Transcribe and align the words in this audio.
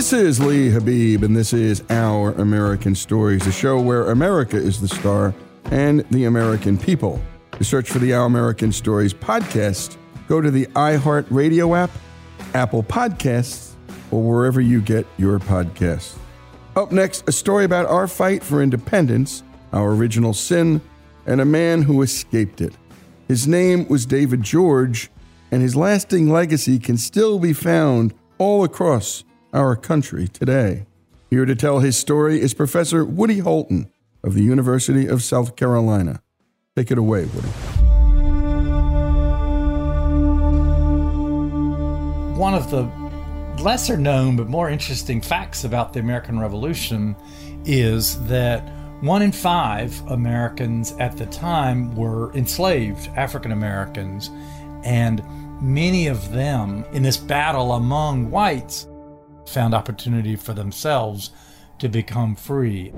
This 0.00 0.14
is 0.14 0.40
Lee 0.40 0.70
Habib, 0.70 1.22
and 1.22 1.36
this 1.36 1.52
is 1.52 1.84
Our 1.90 2.32
American 2.40 2.94
Stories, 2.94 3.46
a 3.46 3.52
show 3.52 3.78
where 3.78 4.10
America 4.10 4.56
is 4.56 4.80
the 4.80 4.88
star 4.88 5.34
and 5.66 6.06
the 6.10 6.24
American 6.24 6.78
people. 6.78 7.20
To 7.52 7.64
search 7.64 7.90
for 7.90 7.98
the 7.98 8.14
Our 8.14 8.24
American 8.24 8.72
Stories 8.72 9.12
podcast, 9.12 9.98
go 10.26 10.40
to 10.40 10.50
the 10.50 10.64
iHeart 10.68 11.26
Radio 11.28 11.74
app, 11.74 11.90
Apple 12.54 12.82
Podcasts, 12.82 13.74
or 14.10 14.22
wherever 14.22 14.58
you 14.58 14.80
get 14.80 15.06
your 15.18 15.38
podcasts. 15.38 16.16
Up 16.76 16.92
next, 16.92 17.28
a 17.28 17.32
story 17.32 17.66
about 17.66 17.84
our 17.84 18.08
fight 18.08 18.42
for 18.42 18.62
independence, 18.62 19.42
our 19.74 19.90
original 19.90 20.32
sin, 20.32 20.80
and 21.26 21.42
a 21.42 21.44
man 21.44 21.82
who 21.82 22.00
escaped 22.00 22.62
it. 22.62 22.72
His 23.28 23.46
name 23.46 23.86
was 23.88 24.06
David 24.06 24.42
George, 24.42 25.10
and 25.50 25.60
his 25.60 25.76
lasting 25.76 26.30
legacy 26.30 26.78
can 26.78 26.96
still 26.96 27.38
be 27.38 27.52
found 27.52 28.14
all 28.38 28.64
across 28.64 29.24
our 29.52 29.76
country 29.76 30.28
today. 30.28 30.86
Here 31.30 31.44
to 31.44 31.54
tell 31.54 31.78
his 31.78 31.96
story 31.96 32.40
is 32.40 32.54
Professor 32.54 33.04
Woody 33.04 33.38
Holton 33.38 33.90
of 34.22 34.34
the 34.34 34.42
University 34.42 35.06
of 35.06 35.22
South 35.22 35.56
Carolina. 35.56 36.22
Take 36.76 36.90
it 36.90 36.98
away, 36.98 37.26
Woody. 37.26 37.48
One 42.38 42.54
of 42.54 42.70
the 42.70 42.90
lesser 43.62 43.96
known 43.96 44.36
but 44.36 44.48
more 44.48 44.70
interesting 44.70 45.20
facts 45.20 45.64
about 45.64 45.92
the 45.92 46.00
American 46.00 46.38
Revolution 46.38 47.14
is 47.64 48.22
that 48.26 48.60
one 49.02 49.22
in 49.22 49.32
five 49.32 50.00
Americans 50.08 50.92
at 50.98 51.16
the 51.16 51.26
time 51.26 51.94
were 51.94 52.32
enslaved 52.34 53.08
African 53.16 53.52
Americans, 53.52 54.30
and 54.84 55.22
many 55.60 56.06
of 56.06 56.32
them 56.32 56.84
in 56.92 57.02
this 57.02 57.16
battle 57.16 57.72
among 57.72 58.30
whites 58.30 58.86
found 59.50 59.74
opportunity 59.74 60.36
for 60.36 60.52
themselves 60.52 61.30
to 61.78 61.88
become 61.88 62.36
free. 62.36 62.92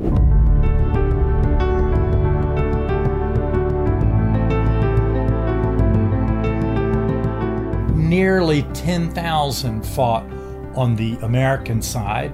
Nearly 7.94 8.62
10,000 8.74 9.86
fought 9.86 10.24
on 10.74 10.96
the 10.96 11.16
American 11.22 11.80
side. 11.80 12.32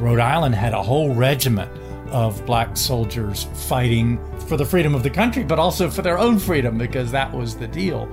Rhode 0.00 0.20
Island 0.20 0.54
had 0.54 0.72
a 0.72 0.82
whole 0.82 1.14
regiment 1.14 1.70
of 2.08 2.44
black 2.46 2.76
soldiers 2.76 3.46
fighting 3.68 4.18
for 4.46 4.56
the 4.56 4.64
freedom 4.64 4.94
of 4.94 5.02
the 5.02 5.10
country, 5.10 5.44
but 5.44 5.58
also 5.58 5.90
for 5.90 6.00
their 6.00 6.18
own 6.18 6.38
freedom 6.38 6.78
because 6.78 7.10
that 7.10 7.32
was 7.32 7.56
the 7.56 7.68
deal. 7.68 8.06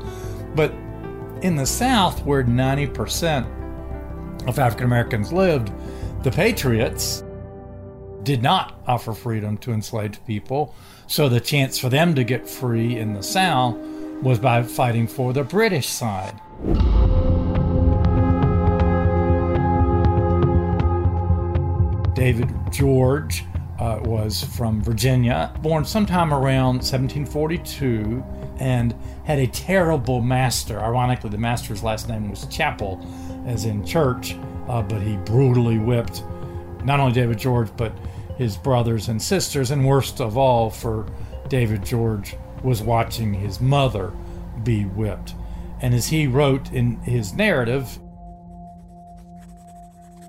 But 0.55 0.73
in 1.41 1.55
the 1.55 1.65
South, 1.65 2.25
where 2.25 2.43
90% 2.43 3.60
of 4.47 4.59
African 4.59 4.85
Americans 4.85 5.31
lived, 5.31 5.72
the 6.24 6.31
Patriots 6.31 7.24
did 8.24 8.41
not 8.44 8.81
offer 8.88 9.13
freedom 9.13 9.57
to 9.59 9.74
enslaved 9.74 10.25
people. 10.25 10.75
So 11.07 11.28
the 11.29 11.40
chance 11.40 11.79
for 11.79 11.90
them 11.90 12.16
to 12.16 12.24
get 12.24 12.47
free 12.47 12.97
in 12.97 13.13
the 13.13 13.24
South 13.24 13.75
was 14.22 14.40
by 14.40 14.63
fighting 14.63 15.07
for 15.07 15.34
the 15.34 15.44
British 15.44 15.88
side. 15.88 16.40
David 22.13 22.53
George 22.72 23.46
uh, 23.79 24.00
was 24.03 24.44
from 24.44 24.79
Virginia, 24.81 25.52
born 25.63 25.84
sometime 25.84 26.31
around 26.31 26.75
1742, 26.75 28.23
and 28.61 28.94
had 29.25 29.39
a 29.39 29.47
terrible 29.47 30.22
master. 30.22 30.79
Ironically, 30.79 31.31
the 31.31 31.38
master's 31.38 31.81
last 31.81 32.07
name 32.07 32.29
was 32.29 32.45
Chapel, 32.45 33.03
as 33.47 33.66
in 33.66 33.83
church, 33.83 34.35
uh, 34.69 34.83
but 34.83 35.01
he 35.01 35.17
brutally 35.17 35.79
whipped 35.79 36.23
not 36.85 36.99
only 36.99 37.11
David 37.11 37.39
George, 37.39 37.69
but 37.75 37.91
his 38.38 38.55
brothers 38.55 39.07
and 39.07 39.19
sisters. 39.19 39.72
And 39.72 39.85
worst 39.85 40.22
of 40.22 40.38
all, 40.38 40.69
for 40.69 41.07
David 41.49 41.83
George, 41.83 42.35
was 42.63 42.83
watching 42.83 43.33
his 43.33 43.59
mother 43.59 44.13
be 44.63 44.83
whipped. 44.83 45.33
And 45.81 45.95
as 45.95 46.07
he 46.07 46.28
wrote 46.28 46.72
in 46.72 46.97
his 46.97 47.33
narrative, 47.33 47.97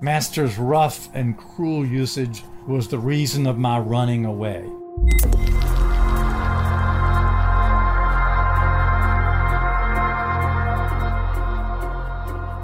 Master's 0.01 0.57
rough 0.57 1.07
and 1.13 1.37
cruel 1.37 1.85
usage 1.85 2.43
was 2.67 2.87
the 2.87 2.97
reason 2.97 3.45
of 3.45 3.59
my 3.59 3.77
running 3.77 4.25
away. 4.25 4.67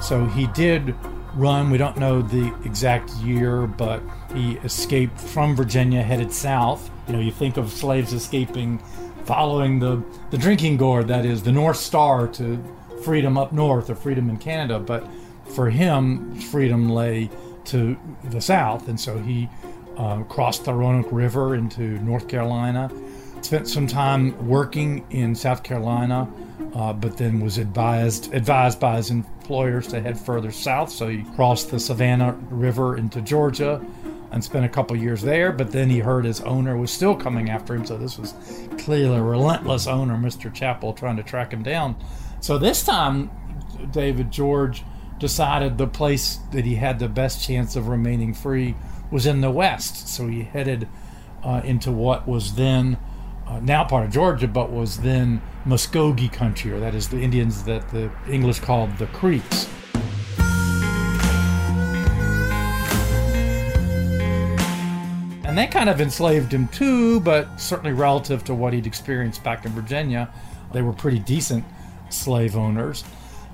So 0.09 0.25
he 0.25 0.47
did 0.47 0.96
run. 1.36 1.70
We 1.70 1.78
don't 1.78 1.97
know 1.97 2.24
the 2.24 2.52
exact 2.66 3.12
year, 3.18 3.68
but 3.68 4.02
he 4.34 4.53
escaped 4.64 5.22
from 5.22 5.56
Virginia, 5.56 6.02
headed 6.02 6.31
south. 6.31 6.90
You 7.06 7.14
know, 7.14 7.20
you 7.20 7.30
think 7.30 7.58
of 7.58 7.72
slaves 7.72 8.12
escaping, 8.12 8.80
following 9.25 9.78
the, 9.78 10.04
the 10.31 10.38
drinking 10.39 10.78
gourd, 10.78 11.10
that 11.10 11.28
is, 11.28 11.44
the 11.44 11.51
North 11.51 11.78
Star 11.78 12.28
to 12.30 12.57
freedom 13.04 13.38
up 13.38 13.54
north 13.54 13.92
or 13.92 13.94
freedom 13.94 14.31
in 14.31 14.38
Canada. 14.38 14.80
But 14.80 15.07
for 15.54 15.69
him, 15.69 16.33
freedom 16.42 16.89
lay 16.89 17.30
to 17.66 17.95
the 18.24 18.42
south, 18.42 18.88
and 18.88 19.00
so 19.00 19.19
he 19.19 19.48
uh, 19.95 20.24
crossed 20.24 20.66
the 20.66 20.74
Roanoke 20.74 21.12
River 21.12 21.54
into 21.54 22.00
North 22.00 22.28
Carolina. 22.28 22.89
Spent 23.41 23.68
some 23.68 23.88
time 23.88 24.47
working 24.47 25.06
in 25.09 25.33
South 25.33 25.63
Carolina, 25.63 26.30
uh, 26.75 26.94
but 26.94 27.18
then 27.18 27.39
was 27.39 27.57
advised 27.57 28.33
advised 28.33 28.80
by 28.80 28.97
his 28.97 29.09
employers 29.09 29.88
to 29.88 30.01
head 30.01 30.19
further 30.19 30.51
south. 30.51 30.91
So 30.91 31.07
he 31.07 31.24
crossed 31.36 31.71
the 31.71 31.80
Savannah 31.80 32.33
River 32.50 32.97
into 32.97 33.21
Georgia 33.21 33.81
and 34.31 34.44
spent 34.44 34.65
a 34.65 34.69
couple 34.69 34.95
years 34.95 35.21
there. 35.21 35.51
But 35.51 35.71
then 35.71 35.89
he 35.89 36.00
heard 36.00 36.25
his 36.25 36.41
owner 36.41 36.77
was 36.77 36.91
still 36.91 37.15
coming 37.15 37.50
after 37.50 37.74
him. 37.75 37.86
So 37.86 37.97
this 37.97 38.18
was 38.18 38.33
clearly 38.77 39.18
a 39.18 39.24
relentless 39.24 39.88
owner, 39.88 40.15
Mr. 40.15 40.53
Chapel, 40.53 40.94
trying 40.94 41.18
to 41.18 41.24
track 41.24 41.51
him 41.51 41.63
down. 41.63 41.95
So 42.42 42.57
this 42.57 42.83
time, 42.83 43.31
David 43.92 44.31
George 44.31 44.83
decided 45.18 45.77
the 45.77 45.88
place 45.88 46.39
that 46.51 46.65
he 46.65 46.75
had 46.75 47.00
the 47.00 47.09
best 47.09 47.44
chance 47.44 47.75
of 47.75 47.88
remaining 47.88 48.33
free 48.33 48.75
was 49.12 49.25
in 49.25 49.42
the 49.42 49.51
west. 49.51 50.07
So 50.07 50.27
he 50.27 50.44
headed 50.44 50.88
uh, 51.44 51.62
into 51.63 51.92
what 51.92 52.27
was 52.27 52.56
then 52.56 52.97
uh, 53.50 53.60
now 53.62 53.84
part 53.84 54.06
of 54.06 54.12
Georgia, 54.12 54.48
but 54.48 54.72
was 54.72 54.98
then 55.00 55.42
Muskogee 55.66 56.31
country, 56.31 56.72
or 56.72 56.80
that 56.80 56.94
is 56.94 57.10
the 57.10 57.19
Indians 57.19 57.63
that 57.63 57.90
the 57.90 58.12
English 58.30 58.60
called 58.60 58.96
the 58.98 59.07
Creeks. 59.07 59.68
And 65.44 65.57
they 65.57 65.66
kind 65.66 65.90
of 65.90 66.00
enslaved 66.00 66.54
him 66.54 66.68
too, 66.68 67.22
but 67.22 67.60
certainly 67.60 67.92
relative 67.92 68.44
to 68.46 68.54
what 68.54 68.72
he'd 68.72 68.86
experienced 68.86 69.44
back 69.44 69.66
in 69.66 69.72
Virginia, 69.72 70.30
they 70.72 70.84
were 70.84 70.94
pretty 70.94 71.18
decent 71.18 71.66
slave 72.12 72.56
owners. 72.56 73.04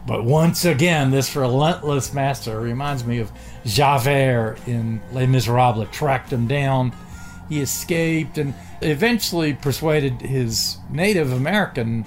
But 0.05 0.25
once 0.25 0.65
again, 0.65 1.09
this 1.09 1.35
relentless 1.37 2.13
master 2.13 2.59
reminds 2.59 3.05
me 3.05 3.19
of 3.19 3.31
Javert 3.65 4.57
in 4.67 5.01
Les 5.13 5.25
Miserables, 5.25 5.89
tracked 5.91 6.33
him 6.33 6.47
down. 6.47 6.93
He 7.47 7.61
escaped 7.61 8.37
and 8.37 8.53
eventually 8.85 9.53
persuaded 9.53 10.21
his 10.21 10.77
Native 10.89 11.31
American 11.31 12.05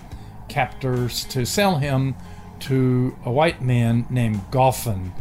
captors 0.49 1.25
to 1.27 1.45
sell 1.45 1.77
him 1.77 2.15
to 2.61 3.17
a 3.25 3.31
white 3.31 3.61
man 3.61 4.07
named 4.11 4.41
Galphin, 4.51 5.13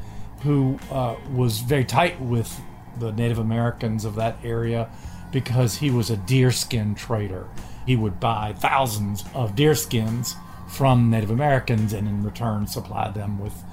who 0.42 0.80
uh, 0.92 1.16
was 1.32 1.60
very 1.60 1.86
tight 1.86 2.22
with 2.22 2.62
the 3.00 3.12
Native 3.12 3.40
Americans 3.40 4.06
of 4.06 4.16
that 4.16 4.38
area 4.44 4.90
because 5.32 5.78
he 5.78 5.92
was 5.92 6.10
a 6.10 6.18
deerskin 6.18 6.96
trader. 6.96 7.48
He 7.86 7.96
would 7.96 8.20
buy 8.20 8.54
thousands 8.58 9.24
of 9.34 9.56
deerskins 9.56 10.36
from 10.68 11.10
Native 11.10 11.32
Americans 11.32 11.94
and 11.94 12.08
in 12.08 12.24
return 12.24 12.68
supply 12.68 13.10
them 13.12 13.40
with 13.40 13.64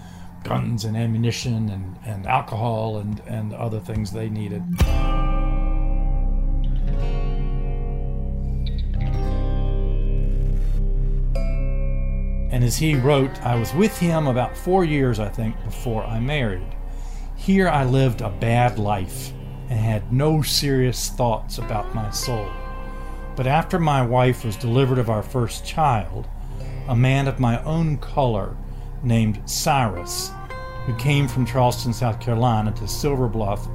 guns 0.42 0.84
and 0.84 0.96
ammunition 0.96 1.69
and, 1.69 1.96
and 2.04 2.26
alcohol 2.26 2.98
and, 2.98 3.20
and 3.26 3.54
other 3.54 3.80
things 3.80 4.12
they 4.12 4.28
needed. 4.28 4.62
And 12.54 12.62
as 12.62 12.76
he 12.76 12.94
wrote, 12.94 13.42
I 13.42 13.56
was 13.56 13.74
with 13.74 13.98
him 13.98 14.28
about 14.28 14.56
four 14.56 14.84
years, 14.84 15.18
I 15.18 15.28
think, 15.28 15.60
before 15.64 16.04
I 16.04 16.20
married. 16.20 16.76
Here 17.34 17.68
I 17.68 17.82
lived 17.82 18.20
a 18.20 18.30
bad 18.30 18.78
life 18.78 19.32
and 19.68 19.80
had 19.80 20.12
no 20.12 20.40
serious 20.40 21.10
thoughts 21.10 21.58
about 21.58 21.96
my 21.96 22.08
soul. 22.12 22.48
But 23.34 23.48
after 23.48 23.80
my 23.80 24.06
wife 24.06 24.44
was 24.44 24.54
delivered 24.54 24.98
of 24.98 25.10
our 25.10 25.24
first 25.24 25.66
child, 25.66 26.28
a 26.86 26.94
man 26.94 27.26
of 27.26 27.40
my 27.40 27.60
own 27.64 27.98
color 27.98 28.56
named 29.02 29.42
Cyrus, 29.46 30.30
who 30.86 30.94
came 30.94 31.26
from 31.26 31.46
Charleston, 31.46 31.92
South 31.92 32.20
Carolina 32.20 32.70
to 32.76 32.86
Silver 32.86 33.26
Bluff, 33.26 33.66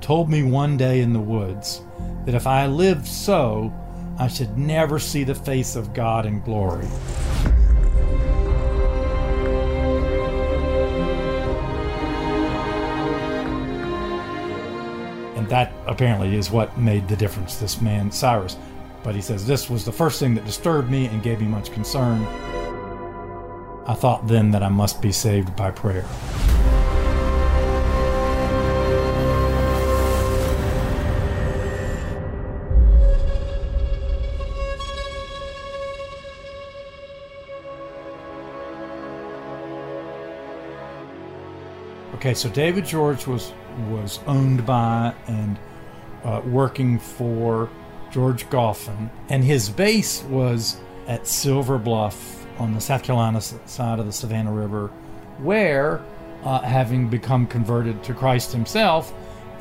told 0.00 0.30
me 0.30 0.42
one 0.42 0.78
day 0.78 1.02
in 1.02 1.12
the 1.12 1.20
woods 1.20 1.82
that 2.24 2.34
if 2.34 2.46
I 2.46 2.64
lived 2.64 3.06
so, 3.06 3.70
I 4.18 4.28
should 4.28 4.56
never 4.56 4.98
see 4.98 5.22
the 5.22 5.34
face 5.34 5.76
of 5.76 5.92
God 5.92 6.24
in 6.24 6.40
glory. 6.40 6.88
That 15.52 15.70
apparently 15.86 16.34
is 16.34 16.50
what 16.50 16.78
made 16.78 17.06
the 17.08 17.14
difference, 17.14 17.56
this 17.56 17.78
man, 17.82 18.10
Cyrus. 18.10 18.56
But 19.02 19.14
he 19.14 19.20
says, 19.20 19.46
This 19.46 19.68
was 19.68 19.84
the 19.84 19.92
first 19.92 20.18
thing 20.18 20.34
that 20.34 20.46
disturbed 20.46 20.90
me 20.90 21.08
and 21.08 21.22
gave 21.22 21.42
me 21.42 21.46
much 21.46 21.70
concern. 21.72 22.22
I 23.86 23.92
thought 23.92 24.26
then 24.26 24.50
that 24.52 24.62
I 24.62 24.70
must 24.70 25.02
be 25.02 25.12
saved 25.12 25.54
by 25.54 25.70
prayer. 25.70 26.06
Okay, 42.22 42.34
so 42.34 42.48
David 42.48 42.86
George 42.86 43.26
was 43.26 43.52
was 43.90 44.20
owned 44.28 44.64
by 44.64 45.12
and 45.26 45.58
uh, 46.22 46.40
working 46.46 47.00
for 47.00 47.68
George 48.12 48.48
Galphin, 48.48 49.10
and 49.28 49.42
his 49.42 49.68
base 49.68 50.22
was 50.30 50.80
at 51.08 51.26
Silver 51.26 51.78
Bluff 51.78 52.46
on 52.60 52.74
the 52.74 52.80
South 52.80 53.02
Carolina 53.02 53.40
side 53.40 53.98
of 53.98 54.06
the 54.06 54.12
Savannah 54.12 54.52
River, 54.52 54.86
where, 55.38 56.00
uh, 56.44 56.60
having 56.60 57.08
become 57.08 57.44
converted 57.44 58.04
to 58.04 58.14
Christ 58.14 58.52
himself, 58.52 59.12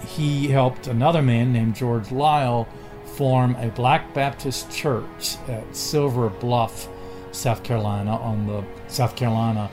he 0.06 0.48
helped 0.48 0.86
another 0.86 1.24
man 1.24 1.52
named 1.52 1.76
George 1.76 2.10
Liele 2.10 2.68
form 3.16 3.56
a 3.56 3.70
Black 3.70 4.14
Baptist 4.14 4.70
church 4.70 5.38
at 5.48 5.76
Silver 5.76 6.30
Bluff, 6.30 6.88
South 7.32 7.64
Carolina, 7.64 8.18
on 8.18 8.46
the 8.46 8.64
South 8.86 9.16
Carolina 9.16 9.68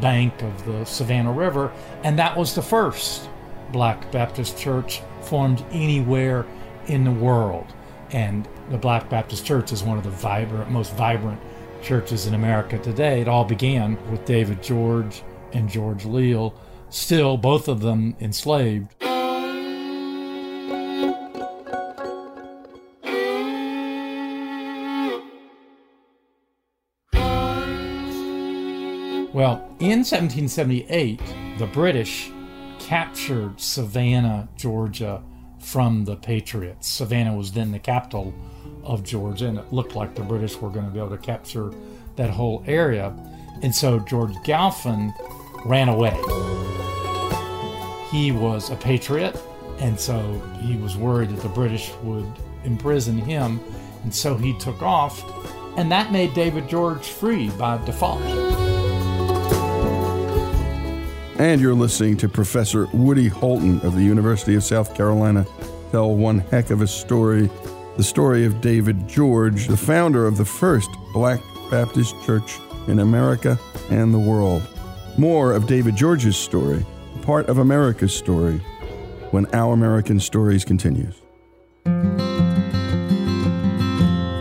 bank 0.00 0.42
of 0.42 0.64
the 0.66 0.84
Savannah 0.84 1.32
River, 1.32 1.72
and 2.02 2.18
that 2.18 2.36
was 2.36 2.54
the 2.54 2.62
first 2.62 3.28
Black 3.72 4.10
Baptist 4.12 4.58
church 4.58 5.02
formed 5.22 5.64
anywhere 5.70 6.46
in 6.86 7.04
the 7.04 7.10
world. 7.10 7.66
And 8.10 8.48
the 8.70 8.78
Black 8.78 9.08
Baptist 9.08 9.44
Church 9.44 9.72
is 9.72 9.82
one 9.82 9.98
of 9.98 10.04
the 10.04 10.10
vibrant, 10.10 10.70
most 10.70 10.94
vibrant 10.94 11.40
churches 11.82 12.26
in 12.26 12.34
America 12.34 12.78
today. 12.78 13.20
It 13.20 13.28
all 13.28 13.44
began 13.44 13.98
with 14.10 14.24
David 14.24 14.62
George 14.62 15.22
and 15.52 15.68
George 15.68 16.04
Liele, 16.04 16.54
still 16.90 17.36
both 17.36 17.68
of 17.68 17.80
them 17.80 18.16
enslaved. 18.20 19.03
Well, 29.34 29.66
in 29.80 30.04
1778, 30.04 31.20
the 31.58 31.66
British 31.66 32.30
captured 32.78 33.60
Savannah, 33.60 34.48
Georgia 34.56 35.24
from 35.58 36.04
the 36.04 36.14
Patriots. 36.14 36.88
Savannah 36.88 37.34
was 37.34 37.50
then 37.50 37.72
the 37.72 37.80
capital 37.80 38.32
of 38.84 39.02
Georgia, 39.02 39.48
and 39.48 39.58
it 39.58 39.72
looked 39.72 39.96
like 39.96 40.14
the 40.14 40.22
British 40.22 40.54
were 40.58 40.70
going 40.70 40.86
to 40.86 40.92
be 40.92 41.00
able 41.00 41.10
to 41.10 41.18
capture 41.18 41.72
that 42.14 42.30
whole 42.30 42.62
area. 42.68 43.12
And 43.60 43.74
so 43.74 43.98
George 43.98 44.34
Galphin 44.44 45.12
ran 45.64 45.88
away. 45.88 46.14
He 48.12 48.30
was 48.30 48.70
a 48.70 48.76
patriot, 48.76 49.36
and 49.80 49.98
so 49.98 50.40
he 50.60 50.76
was 50.76 50.96
worried 50.96 51.30
that 51.30 51.42
the 51.42 51.48
British 51.48 51.90
would 52.04 52.32
imprison 52.62 53.18
him, 53.18 53.58
and 54.04 54.14
so 54.14 54.36
he 54.36 54.56
took 54.58 54.80
off, 54.80 55.24
and 55.76 55.90
that 55.90 56.12
made 56.12 56.34
David 56.34 56.68
George 56.68 57.08
free 57.08 57.50
by 57.50 57.84
default. 57.84 58.22
And 61.38 61.60
you're 61.60 61.74
listening 61.74 62.16
to 62.18 62.28
Professor 62.28 62.86
Woody 62.92 63.26
Holton 63.26 63.80
of 63.80 63.96
the 63.96 64.02
University 64.02 64.54
of 64.54 64.62
South 64.62 64.94
Carolina 64.94 65.44
tell 65.90 66.14
one 66.14 66.38
heck 66.38 66.70
of 66.70 66.80
a 66.80 66.86
story 66.86 67.50
the 67.96 68.02
story 68.02 68.44
of 68.44 68.60
David 68.60 69.06
George, 69.08 69.68
the 69.68 69.76
founder 69.76 70.26
of 70.26 70.36
the 70.36 70.44
first 70.44 70.90
Black 71.12 71.40
Baptist 71.70 72.14
Church 72.24 72.58
in 72.88 72.98
America 72.98 73.58
and 73.90 74.12
the 74.12 74.18
world. 74.18 74.62
More 75.16 75.52
of 75.52 75.66
David 75.66 75.94
George's 75.94 76.36
story, 76.36 76.84
part 77.22 77.48
of 77.48 77.58
America's 77.58 78.14
story, 78.14 78.58
when 79.30 79.46
Our 79.54 79.74
American 79.74 80.18
Stories 80.18 80.64
continues. 80.64 81.23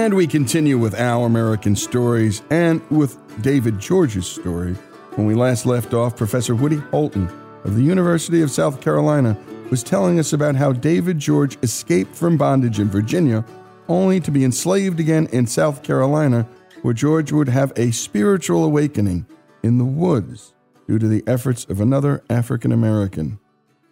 And 0.00 0.14
we 0.14 0.26
continue 0.26 0.78
with 0.78 0.98
Our 0.98 1.26
American 1.26 1.76
Stories 1.76 2.40
and 2.48 2.80
with 2.90 3.18
David 3.42 3.78
George's 3.78 4.26
story. 4.26 4.72
When 5.16 5.26
we 5.26 5.34
last 5.34 5.66
left 5.66 5.92
off, 5.92 6.16
Professor 6.16 6.54
Woody 6.54 6.78
Holton 6.78 7.28
of 7.64 7.76
the 7.76 7.82
University 7.82 8.40
of 8.40 8.50
South 8.50 8.80
Carolina 8.80 9.36
was 9.70 9.82
telling 9.82 10.18
us 10.18 10.32
about 10.32 10.56
how 10.56 10.72
David 10.72 11.18
George 11.18 11.58
escaped 11.62 12.16
from 12.16 12.38
bondage 12.38 12.80
in 12.80 12.88
Virginia 12.88 13.44
only 13.88 14.20
to 14.20 14.30
be 14.30 14.42
enslaved 14.42 15.00
again 15.00 15.28
in 15.32 15.46
South 15.46 15.82
Carolina, 15.82 16.48
where 16.80 16.94
George 16.94 17.30
would 17.30 17.50
have 17.50 17.70
a 17.76 17.90
spiritual 17.90 18.64
awakening 18.64 19.26
in 19.62 19.76
the 19.76 19.84
woods 19.84 20.54
due 20.88 20.98
to 20.98 21.08
the 21.08 21.22
efforts 21.26 21.66
of 21.66 21.78
another 21.78 22.24
African 22.30 22.72
American. 22.72 23.38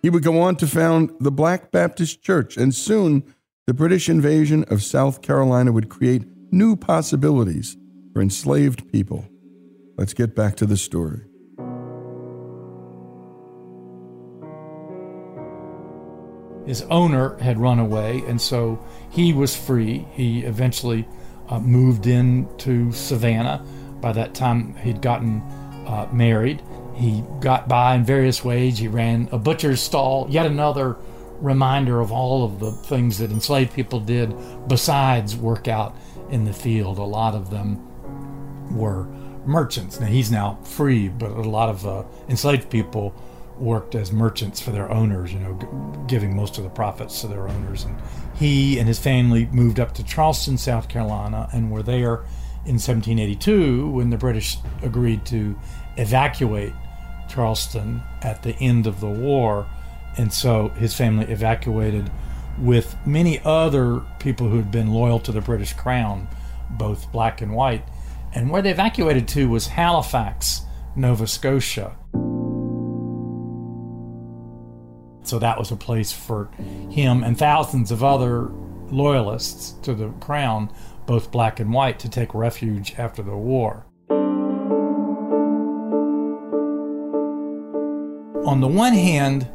He 0.00 0.08
would 0.08 0.22
go 0.22 0.40
on 0.40 0.56
to 0.56 0.66
found 0.66 1.12
the 1.20 1.30
Black 1.30 1.70
Baptist 1.70 2.22
Church, 2.22 2.56
and 2.56 2.74
soon 2.74 3.34
the 3.68 3.74
British 3.74 4.08
invasion 4.08 4.64
of 4.70 4.82
South 4.82 5.20
Carolina 5.20 5.70
would 5.70 5.90
create 5.90 6.24
new 6.50 6.74
possibilities 6.74 7.76
for 8.14 8.22
enslaved 8.22 8.90
people. 8.90 9.28
Let's 9.98 10.14
get 10.14 10.34
back 10.34 10.56
to 10.56 10.64
the 10.64 10.78
story. 10.78 11.20
His 16.66 16.80
owner 16.84 17.36
had 17.42 17.58
run 17.58 17.78
away, 17.78 18.22
and 18.26 18.40
so 18.40 18.82
he 19.10 19.34
was 19.34 19.54
free. 19.54 20.06
He 20.12 20.44
eventually 20.44 21.06
uh, 21.50 21.60
moved 21.60 22.06
into 22.06 22.90
Savannah. 22.92 23.62
By 24.00 24.12
that 24.12 24.32
time, 24.32 24.76
he'd 24.76 25.02
gotten 25.02 25.42
uh, 25.86 26.08
married. 26.10 26.62
He 26.94 27.22
got 27.40 27.68
by 27.68 27.96
in 27.96 28.04
various 28.04 28.42
ways. 28.42 28.78
He 28.78 28.88
ran 28.88 29.28
a 29.30 29.36
butcher's 29.38 29.82
stall, 29.82 30.26
yet 30.30 30.46
another 30.46 30.96
reminder 31.40 32.00
of 32.00 32.12
all 32.12 32.44
of 32.44 32.58
the 32.58 32.72
things 32.72 33.18
that 33.18 33.30
enslaved 33.30 33.72
people 33.72 34.00
did 34.00 34.34
besides 34.68 35.36
work 35.36 35.68
out 35.68 35.96
in 36.30 36.44
the 36.44 36.52
field. 36.52 36.98
A 36.98 37.02
lot 37.02 37.34
of 37.34 37.50
them 37.50 37.84
were 38.76 39.04
merchants. 39.46 39.98
Now 40.00 40.06
he's 40.06 40.30
now 40.30 40.58
free, 40.62 41.08
but 41.08 41.30
a 41.30 41.48
lot 41.48 41.68
of 41.68 41.86
uh, 41.86 42.04
enslaved 42.28 42.70
people 42.70 43.14
worked 43.58 43.94
as 43.94 44.12
merchants 44.12 44.60
for 44.60 44.70
their 44.70 44.90
owners, 44.90 45.32
you 45.32 45.40
know, 45.40 45.54
g- 45.54 45.66
giving 46.06 46.36
most 46.36 46.58
of 46.58 46.64
the 46.64 46.70
profits 46.70 47.20
to 47.22 47.26
their 47.26 47.48
owners. 47.48 47.84
And 47.84 47.96
he 48.34 48.78
and 48.78 48.86
his 48.86 48.98
family 48.98 49.46
moved 49.46 49.80
up 49.80 49.94
to 49.94 50.04
Charleston, 50.04 50.58
South 50.58 50.88
Carolina, 50.88 51.48
and 51.52 51.70
were 51.70 51.82
there 51.82 52.24
in 52.64 52.74
1782 52.74 53.90
when 53.90 54.10
the 54.10 54.16
British 54.16 54.58
agreed 54.82 55.24
to 55.26 55.58
evacuate 55.96 56.72
Charleston 57.28 58.02
at 58.22 58.42
the 58.42 58.54
end 58.56 58.86
of 58.86 59.00
the 59.00 59.08
war. 59.08 59.66
And 60.16 60.32
so 60.32 60.68
his 60.70 60.94
family 60.94 61.26
evacuated 61.26 62.10
with 62.58 62.96
many 63.06 63.40
other 63.44 64.02
people 64.18 64.48
who 64.48 64.56
had 64.56 64.70
been 64.70 64.92
loyal 64.92 65.20
to 65.20 65.32
the 65.32 65.40
British 65.40 65.72
Crown, 65.74 66.26
both 66.70 67.10
black 67.12 67.40
and 67.40 67.54
white. 67.54 67.84
And 68.34 68.50
where 68.50 68.62
they 68.62 68.70
evacuated 68.70 69.28
to 69.28 69.48
was 69.48 69.68
Halifax, 69.68 70.62
Nova 70.96 71.26
Scotia. 71.26 71.96
So 75.22 75.38
that 75.38 75.58
was 75.58 75.70
a 75.70 75.76
place 75.76 76.10
for 76.10 76.50
him 76.90 77.22
and 77.22 77.38
thousands 77.38 77.90
of 77.90 78.02
other 78.02 78.50
loyalists 78.90 79.72
to 79.82 79.94
the 79.94 80.08
crown, 80.20 80.70
both 81.06 81.30
black 81.30 81.60
and 81.60 81.72
white, 81.72 81.98
to 82.00 82.08
take 82.08 82.34
refuge 82.34 82.94
after 82.98 83.22
the 83.22 83.36
war. 83.36 83.84
On 88.46 88.60
the 88.60 88.68
one 88.68 88.94
hand, 88.94 89.46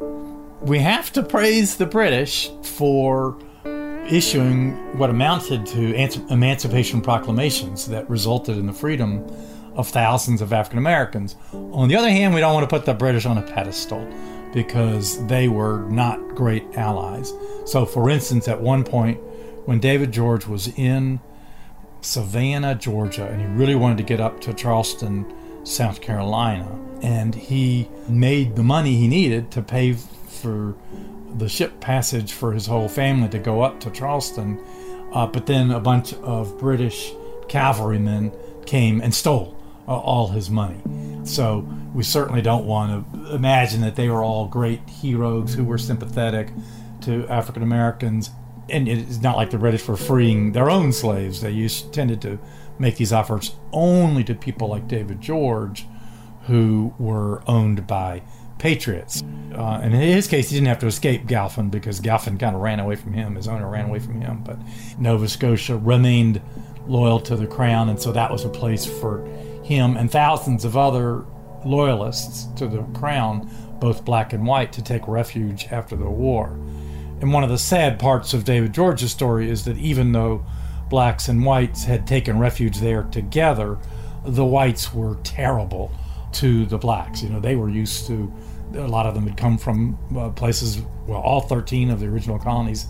we 0.63 0.79
have 0.79 1.11
to 1.11 1.21
praise 1.21 1.75
the 1.75 1.85
British 1.85 2.49
for 2.61 3.37
issuing 4.09 4.71
what 4.97 5.09
amounted 5.09 5.65
to 5.65 5.93
emancipation 6.29 7.01
proclamations 7.01 7.87
that 7.87 8.09
resulted 8.09 8.57
in 8.57 8.65
the 8.65 8.73
freedom 8.73 9.25
of 9.75 9.89
thousands 9.89 10.41
of 10.41 10.53
African 10.53 10.77
Americans. 10.77 11.35
On 11.51 11.89
the 11.89 11.95
other 11.97 12.09
hand, 12.09 12.33
we 12.33 12.39
don't 12.39 12.53
want 12.53 12.69
to 12.69 12.73
put 12.73 12.85
the 12.85 12.93
British 12.93 13.25
on 13.25 13.37
a 13.37 13.41
pedestal 13.41 14.07
because 14.53 15.25
they 15.27 15.49
were 15.49 15.79
not 15.89 16.35
great 16.35 16.63
allies. 16.77 17.33
So, 17.65 17.85
for 17.85 18.09
instance, 18.09 18.47
at 18.47 18.61
one 18.61 18.85
point, 18.85 19.19
when 19.65 19.79
David 19.79 20.13
George 20.13 20.47
was 20.47 20.67
in 20.77 21.19
Savannah, 21.99 22.75
Georgia, 22.75 23.27
and 23.27 23.41
he 23.41 23.47
really 23.47 23.75
wanted 23.75 23.97
to 23.97 24.03
get 24.03 24.21
up 24.21 24.39
to 24.41 24.53
Charleston, 24.53 25.25
South 25.65 25.99
Carolina, 25.99 26.79
and 27.01 27.35
he 27.35 27.89
made 28.07 28.55
the 28.55 28.63
money 28.63 28.95
he 28.95 29.09
needed 29.09 29.51
to 29.51 29.61
pay 29.61 29.97
for 30.43 30.75
the 31.37 31.49
ship 31.49 31.79
passage 31.79 32.33
for 32.33 32.51
his 32.51 32.67
whole 32.67 32.89
family 32.89 33.29
to 33.29 33.39
go 33.39 33.61
up 33.61 33.79
to 33.79 33.89
Charleston. 33.89 34.59
Uh, 35.13 35.25
but 35.25 35.45
then 35.45 35.71
a 35.71 35.79
bunch 35.79 36.13
of 36.15 36.59
British 36.59 37.13
cavalrymen 37.47 38.31
came 38.65 39.01
and 39.01 39.13
stole 39.13 39.57
uh, 39.87 39.97
all 39.97 40.27
his 40.27 40.49
money. 40.49 40.81
So 41.23 41.67
we 41.93 42.03
certainly 42.03 42.41
don't 42.41 42.65
want 42.65 43.13
to 43.13 43.35
imagine 43.35 43.81
that 43.81 43.95
they 43.95 44.09
were 44.09 44.23
all 44.23 44.47
great 44.47 44.87
heroes 44.89 45.53
who 45.53 45.63
were 45.63 45.77
sympathetic 45.77 46.49
to 47.01 47.27
African 47.27 47.63
Americans. 47.63 48.29
And 48.69 48.87
it's 48.87 49.21
not 49.21 49.37
like 49.37 49.51
the 49.51 49.57
British 49.57 49.87
were 49.87 49.97
freeing 49.97 50.51
their 50.51 50.69
own 50.69 50.91
slaves. 50.91 51.41
They 51.41 51.51
used 51.51 51.93
tended 51.93 52.21
to 52.23 52.39
make 52.79 52.97
these 52.97 53.13
offers 53.13 53.55
only 53.71 54.23
to 54.23 54.35
people 54.35 54.67
like 54.67 54.87
David 54.87 55.21
George, 55.21 55.85
who 56.47 56.93
were 56.97 57.43
owned 57.47 57.87
by 57.87 58.23
patriots. 58.57 59.23
Uh, 59.53 59.79
and 59.83 59.93
in 59.93 60.01
his 60.01 60.27
case, 60.27 60.49
he 60.49 60.55
didn't 60.55 60.67
have 60.67 60.79
to 60.79 60.87
escape 60.87 61.25
Galphin 61.27 61.69
because 61.69 61.99
Galphin 61.99 62.39
kind 62.39 62.55
of 62.55 62.61
ran 62.61 62.79
away 62.79 62.95
from 62.95 63.13
him. 63.13 63.35
His 63.35 63.47
owner 63.47 63.69
ran 63.69 63.85
away 63.85 63.99
from 63.99 64.19
him. 64.19 64.41
But 64.43 64.57
Nova 64.97 65.27
Scotia 65.27 65.77
remained 65.77 66.41
loyal 66.87 67.19
to 67.21 67.35
the 67.35 67.47
crown, 67.47 67.89
and 67.89 67.99
so 68.01 68.11
that 68.11 68.31
was 68.31 68.45
a 68.45 68.49
place 68.49 68.85
for 68.85 69.25
him 69.63 69.95
and 69.95 70.11
thousands 70.11 70.65
of 70.65 70.75
other 70.75 71.23
loyalists 71.65 72.45
to 72.57 72.67
the 72.67 72.83
crown, 72.93 73.49
both 73.79 74.03
black 74.03 74.33
and 74.33 74.45
white, 74.45 74.73
to 74.73 74.81
take 74.81 75.07
refuge 75.07 75.67
after 75.71 75.95
the 75.95 76.09
war. 76.09 76.47
And 77.21 77.31
one 77.31 77.43
of 77.43 77.49
the 77.49 77.57
sad 77.57 77.99
parts 77.99 78.33
of 78.33 78.43
David 78.43 78.73
George's 78.73 79.11
story 79.11 79.49
is 79.49 79.63
that 79.65 79.77
even 79.77 80.11
though 80.11 80.45
blacks 80.89 81.29
and 81.29 81.45
whites 81.45 81.85
had 81.85 82.05
taken 82.05 82.37
refuge 82.37 82.79
there 82.79 83.03
together, 83.03 83.77
the 84.25 84.45
whites 84.45 84.93
were 84.93 85.15
terrible 85.23 85.91
to 86.35 86.65
the 86.65 86.77
blacks. 86.77 87.21
You 87.21 87.29
know, 87.29 87.39
they 87.39 87.55
were 87.55 87.69
used 87.69 88.07
to 88.07 88.31
a 88.75 88.87
lot 88.87 89.05
of 89.05 89.13
them 89.13 89.27
had 89.27 89.37
come 89.37 89.57
from 89.57 89.97
uh, 90.17 90.29
places, 90.29 90.81
well, 91.07 91.21
all 91.21 91.41
13 91.41 91.89
of 91.89 91.99
the 91.99 92.07
original 92.07 92.39
colonies 92.39 92.87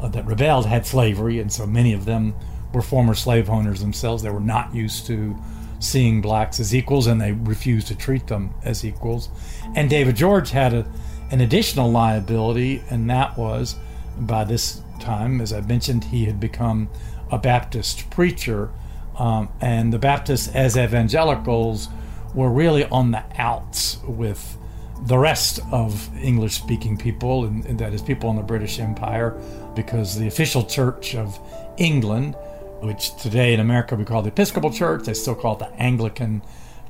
uh, 0.00 0.08
that 0.08 0.26
rebelled 0.26 0.66
had 0.66 0.86
slavery, 0.86 1.38
and 1.40 1.52
so 1.52 1.66
many 1.66 1.92
of 1.92 2.04
them 2.04 2.34
were 2.72 2.82
former 2.82 3.14
slave 3.14 3.50
owners 3.50 3.80
themselves. 3.80 4.22
They 4.22 4.30
were 4.30 4.40
not 4.40 4.74
used 4.74 5.06
to 5.06 5.36
seeing 5.80 6.20
blacks 6.20 6.60
as 6.60 6.74
equals, 6.74 7.06
and 7.06 7.20
they 7.20 7.32
refused 7.32 7.88
to 7.88 7.94
treat 7.94 8.26
them 8.26 8.54
as 8.64 8.84
equals. 8.84 9.28
And 9.74 9.88
David 9.90 10.16
George 10.16 10.50
had 10.50 10.74
a, 10.74 10.86
an 11.30 11.40
additional 11.40 11.90
liability, 11.90 12.82
and 12.90 13.08
that 13.10 13.36
was 13.36 13.76
by 14.18 14.44
this 14.44 14.82
time, 15.00 15.40
as 15.40 15.52
I 15.52 15.60
mentioned, 15.60 16.04
he 16.04 16.24
had 16.24 16.40
become 16.40 16.88
a 17.30 17.38
Baptist 17.38 18.10
preacher, 18.10 18.70
um, 19.16 19.48
and 19.60 19.92
the 19.92 19.98
Baptists, 19.98 20.48
as 20.48 20.76
evangelicals, 20.76 21.88
were 22.34 22.50
really 22.50 22.84
on 22.84 23.10
the 23.10 23.22
outs 23.36 23.98
with 24.06 24.56
the 25.02 25.18
rest 25.18 25.60
of 25.70 26.10
English 26.22 26.54
speaking 26.54 26.96
people, 26.96 27.44
and, 27.44 27.64
and, 27.66 27.78
that 27.78 27.92
is 27.92 28.02
people 28.02 28.30
in 28.30 28.36
the 28.36 28.42
British 28.42 28.80
Empire, 28.80 29.40
because 29.74 30.18
the 30.18 30.26
official 30.26 30.64
church 30.64 31.14
of 31.14 31.38
England, 31.76 32.34
which 32.80 33.16
today 33.16 33.54
in 33.54 33.60
America 33.60 33.94
we 33.94 34.04
call 34.04 34.22
the 34.22 34.28
Episcopal 34.28 34.72
Church, 34.72 35.04
they 35.04 35.14
still 35.14 35.36
call 35.36 35.54
it 35.54 35.60
the 35.60 35.72
Anglican 35.74 36.42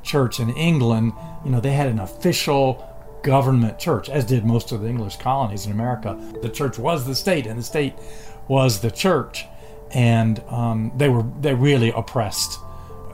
Church 0.02 0.40
in 0.40 0.50
England, 0.50 1.12
you 1.45 1.50
know, 1.50 1.61
they 1.61 1.73
had 1.73 1.88
an 1.88 1.99
official 1.99 2.85
government 3.23 3.78
church, 3.78 4.09
as 4.09 4.25
did 4.25 4.45
most 4.45 4.73
of 4.73 4.80
the 4.80 4.88
English 4.88 5.16
colonies 5.16 5.66
in 5.66 5.73
America. 5.73 6.18
The 6.40 6.49
church 6.49 6.78
was 6.78 7.07
the 7.07 7.14
state, 7.14 7.47
and 7.47 7.59
the 7.59 7.62
state 7.62 7.95
was 8.47 8.80
the 8.80 8.90
church, 8.90 9.45
and 9.90 10.40
um, 10.49 10.92
they 10.97 11.09
were 11.09 11.25
they 11.40 11.54
really 11.54 11.90
oppressed 11.90 12.59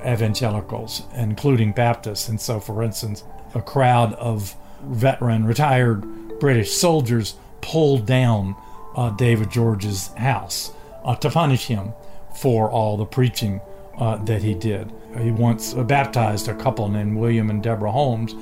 evangelicals, 0.07 1.03
including 1.15 1.73
Baptists. 1.73 2.29
And 2.29 2.41
so, 2.41 2.61
for 2.61 2.83
instance, 2.83 3.25
a 3.55 3.63
crowd 3.63 4.13
of 4.15 4.55
veteran, 4.83 5.45
retired 5.45 6.05
British 6.41 6.73
soldiers 6.73 7.37
pulled 7.61 8.07
down 8.07 8.57
uh, 8.97 9.11
David 9.11 9.51
George's 9.51 10.09
house 10.15 10.73
uh, 11.05 11.17
to 11.17 11.31
punish 11.31 11.67
him 11.67 11.93
for 12.37 12.71
all 12.71 12.97
the 12.97 13.05
preaching 13.05 13.61
uh, 13.99 14.17
that 14.25 14.43
he 14.43 14.55
did. 14.55 14.93
He 15.19 15.31
once 15.31 15.75
baptized 15.75 16.49
a 16.49 16.55
couple 16.55 16.89
named 16.89 17.17
William 17.17 17.51
and 17.51 17.63
Deborah 17.63 17.93
Holmes, 17.93 18.35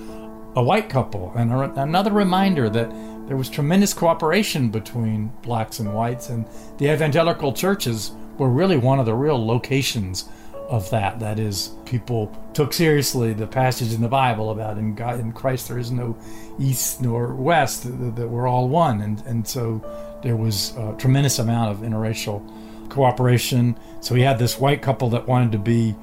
a 0.55 0.63
white 0.63 0.89
couple, 0.89 1.33
and 1.37 1.53
a, 1.53 1.83
another 1.83 2.11
reminder 2.11 2.69
that 2.71 2.91
there 3.27 3.37
was 3.37 3.49
tremendous 3.49 3.95
cooperation 3.95 4.71
between 4.71 5.29
blacks 5.43 5.79
and 5.79 5.95
whites, 5.95 6.29
and 6.29 6.47
the 6.79 6.93
evangelical 6.93 7.53
churches 7.53 8.13
were 8.39 8.49
really 8.49 8.77
one 8.77 8.99
of 8.99 9.07
the 9.07 9.15
real 9.15 9.45
locations 9.45 10.29
of 10.73 10.89
that. 10.89 11.21
That 11.21 11.39
is, 11.39 11.71
people 11.85 12.35
took 12.55 12.73
seriously 12.73 13.35
the 13.35 13.47
passage 13.47 13.93
in 13.93 14.01
the 14.01 14.09
Bible 14.09 14.51
about 14.51 14.79
in 14.79 14.95
God 14.95 15.21
in 15.21 15.33
Christ 15.33 15.69
there 15.69 15.79
is 15.79 15.93
no 15.93 16.17
east 16.59 17.03
nor 17.03 17.35
west; 17.35 17.85
that 17.85 18.27
we're 18.27 18.49
all 18.49 18.69
one, 18.69 19.03
and 19.03 19.23
and 19.27 19.47
so 19.47 19.85
there 20.23 20.35
was 20.35 20.75
a 20.77 20.97
tremendous 20.99 21.39
amount 21.39 21.71
of 21.71 21.79
interracial 21.87 22.43
cooperation. 22.89 23.79
So 24.01 24.15
he 24.15 24.23
had 24.23 24.39
this 24.39 24.59
white 24.59 24.81
couple 24.81 25.11
that 25.11 25.29
wanted 25.29 25.53
to 25.53 25.59
be 25.59 25.95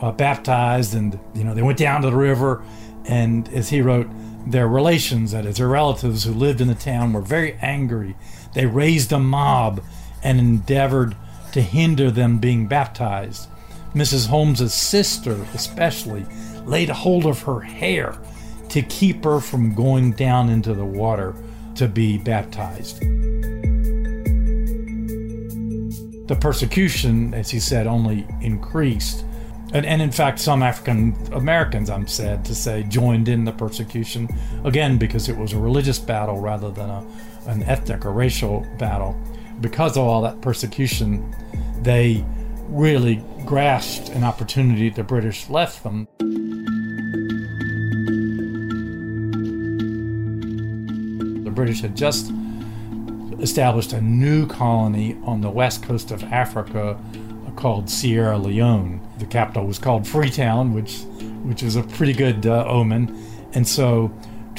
uh, 0.00 0.10
baptized, 0.10 0.94
and 0.94 1.18
you 1.32 1.44
know 1.44 1.54
they 1.54 1.62
went 1.62 1.78
down 1.78 2.02
to 2.02 2.10
the 2.10 2.16
river, 2.16 2.64
and 3.04 3.48
as 3.50 3.68
he 3.70 3.80
wrote, 3.80 4.08
their 4.44 4.66
relations, 4.66 5.30
that 5.32 5.46
is, 5.46 5.58
their 5.58 5.68
relatives 5.68 6.24
who 6.24 6.32
lived 6.32 6.60
in 6.60 6.66
the 6.66 6.74
town, 6.74 7.12
were 7.12 7.20
very 7.20 7.54
angry. 7.60 8.16
They 8.54 8.66
raised 8.66 9.12
a 9.12 9.20
mob 9.20 9.82
and 10.22 10.40
endeavored 10.40 11.16
to 11.52 11.62
hinder 11.62 12.10
them 12.10 12.38
being 12.38 12.66
baptized. 12.66 13.48
Mrs. 13.96 14.26
Holmes's 14.26 14.74
sister, 14.74 15.32
especially, 15.54 16.26
laid 16.66 16.90
hold 16.90 17.24
of 17.24 17.40
her 17.42 17.60
hair 17.60 18.18
to 18.68 18.82
keep 18.82 19.24
her 19.24 19.40
from 19.40 19.74
going 19.74 20.12
down 20.12 20.50
into 20.50 20.74
the 20.74 20.84
water 20.84 21.34
to 21.76 21.88
be 21.88 22.18
baptized. 22.18 23.00
The 26.28 26.36
persecution, 26.38 27.32
as 27.32 27.50
he 27.50 27.58
said, 27.58 27.86
only 27.86 28.26
increased. 28.42 29.24
And, 29.72 29.86
and 29.86 30.02
in 30.02 30.10
fact, 30.10 30.40
some 30.40 30.62
African 30.62 31.16
Americans, 31.32 31.88
I'm 31.88 32.06
sad 32.06 32.44
to 32.44 32.54
say, 32.54 32.82
joined 32.82 33.30
in 33.30 33.46
the 33.46 33.52
persecution, 33.52 34.28
again, 34.64 34.98
because 34.98 35.30
it 35.30 35.36
was 35.38 35.54
a 35.54 35.58
religious 35.58 35.98
battle 35.98 36.38
rather 36.38 36.70
than 36.70 36.90
a, 36.90 37.06
an 37.46 37.62
ethnic 37.62 38.04
or 38.04 38.12
racial 38.12 38.66
battle. 38.78 39.18
Because 39.62 39.96
of 39.96 40.02
all 40.02 40.20
that 40.20 40.42
persecution, 40.42 41.34
they 41.80 42.22
really 42.68 43.24
grasped 43.44 44.08
an 44.10 44.24
opportunity 44.24 44.90
the 44.90 45.02
British 45.02 45.48
left 45.48 45.82
them. 45.82 46.08
The 51.44 51.50
British 51.50 51.80
had 51.80 51.96
just 51.96 52.32
established 53.40 53.92
a 53.92 54.00
new 54.00 54.46
colony 54.46 55.16
on 55.24 55.40
the 55.40 55.50
west 55.50 55.82
coast 55.82 56.10
of 56.10 56.22
Africa 56.24 56.98
called 57.56 57.88
Sierra 57.90 58.38
Leone. 58.38 59.00
The 59.18 59.26
capital 59.26 59.66
was 59.66 59.78
called 59.78 60.06
Freetown, 60.06 60.74
which 60.74 61.02
which 61.42 61.62
is 61.62 61.76
a 61.76 61.82
pretty 61.82 62.12
good 62.12 62.46
uh, 62.46 62.64
omen. 62.66 63.16
And 63.52 63.66
so 63.66 64.08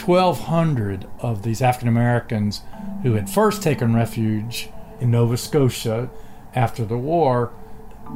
1,200 0.03 1.05
of 1.19 1.43
these 1.43 1.61
African 1.61 1.89
Americans 1.89 2.61
who 3.03 3.13
had 3.13 3.29
first 3.29 3.61
taken 3.61 3.93
refuge 3.93 4.69
in 4.99 5.11
Nova 5.11 5.37
Scotia 5.37 6.09
after 6.55 6.85
the 6.85 6.97
war 6.97 7.51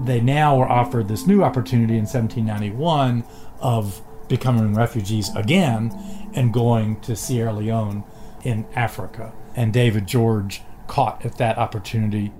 they 0.03 0.21
now 0.21 0.57
were 0.57 0.69
offered 0.69 1.07
this 1.07 1.27
new 1.27 1.43
opportunity 1.43 1.93
in 1.93 2.05
1791 2.05 3.23
of 3.59 4.01
becoming 4.27 4.73
refugees 4.73 5.33
again 5.35 5.91
and 6.33 6.53
going 6.53 6.99
to 7.01 7.15
Sierra 7.15 7.53
Leone 7.53 8.03
in 8.43 8.65
Africa. 8.75 9.33
And 9.55 9.73
David 9.73 10.07
George 10.07 10.61
caught 10.87 11.25
at 11.25 11.37
that 11.37 11.57
opportunity. 11.57 12.31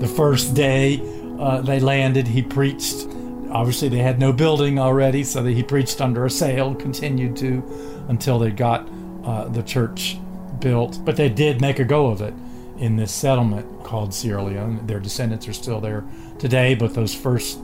The 0.00 0.08
first 0.14 0.54
day 0.54 1.00
uh, 1.38 1.60
they 1.60 1.80
landed, 1.80 2.28
he 2.28 2.42
preached. 2.42 3.06
Obviously, 3.50 3.88
they 3.88 3.98
had 3.98 4.18
no 4.18 4.32
building 4.32 4.78
already, 4.78 5.24
so 5.24 5.42
that 5.42 5.52
he 5.52 5.62
preached 5.62 6.00
under 6.00 6.24
a 6.24 6.30
sail, 6.30 6.74
continued 6.74 7.36
to 7.38 7.62
until 8.08 8.38
they 8.38 8.50
got 8.50 8.88
uh, 9.26 9.48
the 9.48 9.62
church 9.62 10.16
built, 10.60 11.04
but 11.04 11.16
they 11.16 11.28
did 11.28 11.60
make 11.60 11.78
a 11.78 11.84
go 11.84 12.06
of 12.06 12.22
it 12.22 12.32
in 12.78 12.96
this 12.96 13.12
settlement 13.12 13.84
called 13.84 14.14
Sierra 14.14 14.42
Leone. 14.44 14.86
Their 14.86 15.00
descendants 15.00 15.48
are 15.48 15.52
still 15.52 15.80
there 15.80 16.04
today, 16.38 16.74
but 16.74 16.94
those 16.94 17.14
first 17.14 17.58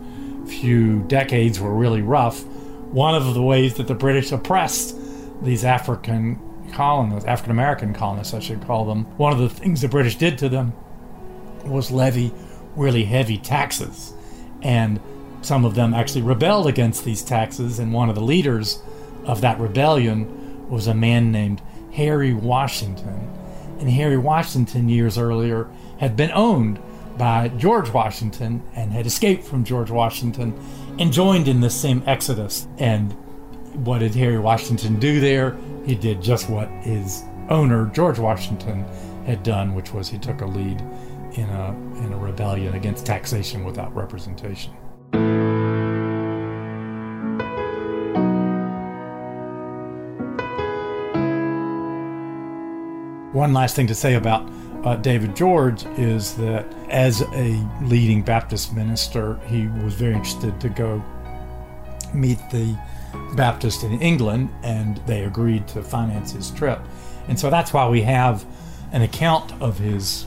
few 0.47 1.03
decades 1.05 1.61
were 1.61 1.73
really 1.73 2.03
rough. 2.03 2.45
One 2.45 3.15
of 3.15 3.33
the 3.33 3.43
ways 3.43 3.75
that 3.75 3.87
the 3.87 3.95
British 3.95 4.33
oppressed 4.33 4.97
these 5.43 5.65
African 5.65 6.41
colonists, 6.73 7.29
African 7.29 7.53
American 7.53 7.95
colonists, 7.95 8.35
I 8.35 8.41
should 8.41 8.63
call 8.63 8.85
them, 8.85 9.05
one 9.17 9.33
of 9.33 9.39
the 9.39 9.49
things 9.49 9.81
the 9.81 9.89
British 9.89 10.17
did 10.17 10.39
to 10.39 10.49
them 10.49 10.73
was 11.65 11.91
levy 11.91 12.33
really 12.75 13.05
heavy 13.05 13.39
taxes. 13.39 14.15
And 14.63 15.01
some 15.43 15.65
of 15.65 15.75
them 15.75 15.95
actually 15.95 16.23
rebelled 16.23 16.67
against 16.67 17.05
these 17.05 17.23
taxes, 17.23 17.79
and 17.79 17.93
one 17.93 18.09
of 18.09 18.15
the 18.15 18.23
leaders 18.23 18.83
of 19.25 19.41
that 19.43 19.59
rebellion 19.59 20.42
was 20.73 20.87
a 20.87 20.95
man 20.95 21.31
named 21.31 21.61
Harry 21.93 22.33
Washington. 22.33 23.31
And 23.79 23.91
Harry 23.91 24.17
Washington, 24.17 24.89
years 24.89 25.19
earlier, 25.19 25.69
had 25.99 26.17
been 26.17 26.31
owned 26.33 26.81
by 27.19 27.49
George 27.49 27.91
Washington 27.91 28.63
and 28.75 28.91
had 28.91 29.05
escaped 29.05 29.45
from 29.45 29.65
George 29.65 29.91
Washington 29.91 30.59
and 30.99 31.13
joined 31.13 31.47
in 31.47 31.61
this 31.61 31.79
same 31.79 32.03
exodus. 32.07 32.67
And 32.79 33.13
what 33.85 33.99
did 33.99 34.15
Harry 34.15 34.39
Washington 34.39 34.99
do 34.99 35.21
there? 35.21 35.59
He 35.85 35.95
did 35.95 36.23
just 36.23 36.49
what 36.49 36.69
his 36.81 37.23
owner, 37.51 37.91
George 37.93 38.19
Washington, 38.19 38.87
had 39.27 39.43
done, 39.43 39.75
which 39.75 39.93
was 39.93 40.09
he 40.09 40.17
took 40.17 40.41
a 40.41 40.47
lead 40.47 40.81
in 41.35 41.51
a, 41.51 41.69
in 41.99 42.15
a 42.15 42.17
rebellion 42.17 42.75
against 42.75 43.05
taxation 43.05 43.63
without 43.63 43.95
representation. 43.95 44.73
One 53.33 53.55
last 53.55 53.77
thing 53.77 53.87
to 53.87 53.95
say 53.95 54.15
about 54.15 54.47
uh, 54.85 54.97
David 54.97 55.35
George 55.35 55.87
is 55.99 56.35
that 56.37 56.67
as 56.91 57.23
a 57.33 57.67
leading 57.81 58.21
Baptist 58.21 58.75
minister, 58.75 59.39
he 59.47 59.69
was 59.69 59.95
very 59.95 60.13
interested 60.13 60.61
to 60.61 60.69
go 60.69 61.03
meet 62.13 62.39
the 62.51 62.77
Baptist 63.35 63.85
in 63.85 64.01
England, 64.03 64.51
and 64.63 64.99
they 65.07 65.25
agreed 65.25 65.67
to 65.69 65.83
finance 65.83 66.33
his 66.33 66.51
trip. 66.51 66.79
And 67.29 67.41
so 67.41 67.49
that's 67.49 67.73
why 67.73 67.89
we 67.89 68.03
have 68.03 68.45
an 68.93 69.01
account 69.01 69.53
of 69.63 69.79
his 69.79 70.27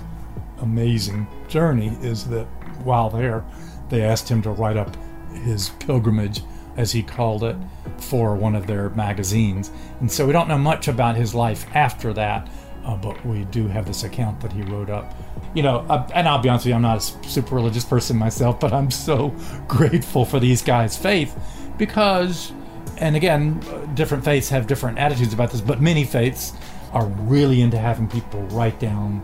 amazing 0.62 1.28
journey. 1.48 1.96
Is 2.02 2.28
that 2.30 2.46
while 2.84 3.12
there, 3.12 3.46
they 3.90 4.02
asked 4.02 4.30
him 4.30 4.42
to 4.42 4.50
write 4.50 4.78
up 4.78 4.98
his 5.44 5.70
pilgrimage, 5.80 6.42
as 6.76 6.92
he 6.92 7.04
called 7.04 7.44
it, 7.44 7.56
for 7.98 8.36
one 8.36 8.56
of 8.56 8.66
their 8.66 8.90
magazines. 8.90 9.70
And 10.00 10.12
so 10.12 10.26
we 10.26 10.34
don't 10.34 10.48
know 10.48 10.58
much 10.58 10.88
about 10.88 11.16
his 11.16 11.36
life 11.36 11.68
after 11.76 12.12
that, 12.14 12.50
uh, 12.86 12.96
but 12.96 13.24
we 13.26 13.46
do 13.46 13.68
have 13.68 13.86
this 13.86 14.04
account 14.04 14.40
that 14.42 14.54
he 14.54 14.62
wrote 14.62 14.90
up. 14.90 15.14
You 15.54 15.64
know, 15.64 15.86
uh, 15.90 16.08
and 16.14 16.28
I'll 16.28 16.40
be 16.40 16.50
honest 16.50 16.66
with 16.66 16.70
you, 16.70 16.76
I'm 16.76 16.82
not 16.82 16.98
a 16.98 17.28
super 17.28 17.56
religious 17.56 17.84
person 17.84 18.18
myself, 18.18 18.60
but 18.60 18.74
I'm 18.74 18.92
so 18.92 19.30
grateful 19.68 20.24
for 20.24 20.40
these 20.40 20.62
guys' 20.62 20.96
faith 20.96 21.36
because, 21.78 22.52
and 22.98 23.16
again, 23.16 23.60
different 23.96 24.24
faiths 24.24 24.50
have 24.50 24.68
different 24.68 25.00
attitudes 25.00 25.34
about 25.34 25.52
this, 25.52 25.62
but 25.62 25.82
many 25.82 26.04
faiths 26.04 26.54
are 26.94 27.08
really 27.08 27.62
into 27.62 27.78
having 27.78 28.08
people 28.08 28.42
write 28.44 28.80
down 28.80 29.22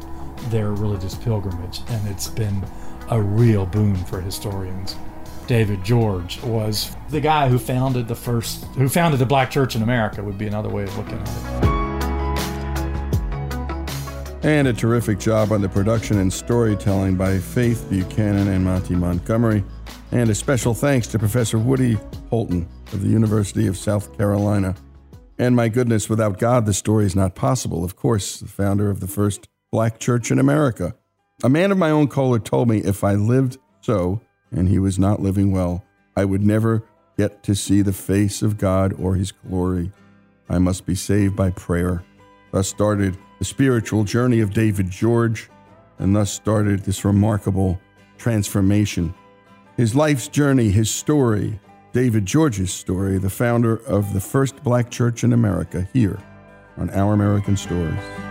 their 0.49 0.71
religious 0.71 1.15
pilgrimage, 1.15 1.81
and 1.89 2.07
it's 2.07 2.27
been 2.27 2.65
a 3.09 3.21
real 3.21 3.65
boon 3.65 3.95
for 3.95 4.19
historians. 4.21 4.95
David 5.47 5.83
George 5.83 6.41
was 6.43 6.95
the 7.09 7.21
guy 7.21 7.49
who 7.49 7.59
founded 7.59 8.07
the 8.07 8.15
first, 8.15 8.63
who 8.75 8.89
founded 8.89 9.19
the 9.19 9.25
black 9.25 9.51
church 9.51 9.75
in 9.75 9.83
America, 9.83 10.23
would 10.23 10.37
be 10.37 10.47
another 10.47 10.69
way 10.69 10.83
of 10.83 10.97
looking 10.97 11.19
at 11.19 11.65
it. 11.65 11.70
And 14.43 14.67
a 14.67 14.73
terrific 14.73 15.19
job 15.19 15.51
on 15.51 15.61
the 15.61 15.69
production 15.69 16.17
and 16.17 16.33
storytelling 16.33 17.15
by 17.15 17.37
Faith 17.37 17.85
Buchanan 17.91 18.47
and 18.47 18.65
Monty 18.65 18.95
Montgomery. 18.95 19.63
And 20.11 20.31
a 20.31 20.35
special 20.35 20.73
thanks 20.73 21.05
to 21.09 21.19
Professor 21.19 21.59
Woody 21.59 21.99
Holton 22.31 22.67
of 22.91 23.03
the 23.03 23.07
University 23.07 23.67
of 23.67 23.77
South 23.77 24.17
Carolina. 24.17 24.73
And 25.37 25.55
my 25.55 25.69
goodness, 25.69 26.09
without 26.09 26.39
God, 26.39 26.65
the 26.65 26.73
story 26.73 27.05
is 27.05 27.15
not 27.15 27.35
possible. 27.35 27.83
Of 27.83 27.95
course, 27.95 28.39
the 28.39 28.47
founder 28.47 28.89
of 28.89 28.99
the 28.99 29.07
first 29.07 29.47
black 29.71 29.99
church 29.99 30.31
in 30.31 30.39
America. 30.39 30.95
A 31.43 31.49
man 31.49 31.71
of 31.71 31.77
my 31.77 31.91
own 31.91 32.07
color 32.07 32.39
told 32.39 32.67
me 32.67 32.79
if 32.79 33.03
I 33.03 33.13
lived 33.13 33.59
so, 33.81 34.21
and 34.51 34.67
he 34.67 34.79
was 34.79 34.97
not 34.97 35.21
living 35.21 35.51
well, 35.51 35.83
I 36.17 36.25
would 36.25 36.41
never 36.41 36.83
get 37.15 37.43
to 37.43 37.53
see 37.53 37.83
the 37.83 37.93
face 37.93 38.41
of 38.41 38.57
God 38.57 38.93
or 38.99 39.13
his 39.13 39.31
glory. 39.31 39.91
I 40.49 40.57
must 40.57 40.87
be 40.87 40.95
saved 40.95 41.35
by 41.35 41.51
prayer. 41.51 42.03
Thus 42.51 42.67
started 42.67 43.17
the 43.41 43.45
spiritual 43.45 44.03
journey 44.03 44.39
of 44.39 44.53
David 44.53 44.87
George, 44.87 45.49
and 45.97 46.15
thus 46.15 46.31
started 46.31 46.81
this 46.81 47.03
remarkable 47.03 47.81
transformation. 48.19 49.15
His 49.77 49.95
life's 49.95 50.27
journey, 50.27 50.69
his 50.69 50.91
story, 50.91 51.59
David 51.91 52.23
George's 52.23 52.71
story, 52.71 53.17
the 53.17 53.31
founder 53.31 53.77
of 53.87 54.13
the 54.13 54.19
first 54.19 54.63
black 54.63 54.91
church 54.91 55.23
in 55.23 55.33
America, 55.33 55.87
here 55.91 56.19
on 56.77 56.91
Our 56.91 57.13
American 57.13 57.57
Stories. 57.57 58.30